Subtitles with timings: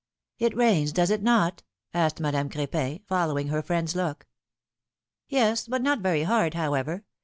[0.39, 1.61] ^^It rains, does it not?"
[1.93, 4.25] asked Madame Cr^pin, follow ing her friend's look.
[5.27, 7.05] Yes; but not very hard, however.